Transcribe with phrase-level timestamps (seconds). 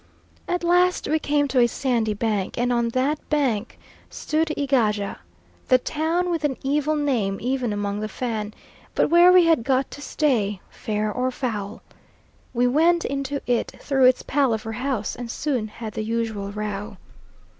[0.47, 3.77] At last we came to a sandy bank, and on that bank
[4.09, 5.19] stood Egaja,
[5.67, 8.51] the town with an evil name even among the Fan,
[8.95, 11.83] but where we had got to stay, fair or foul.
[12.51, 16.97] We went into it through its palaver house, and soon had the usual row.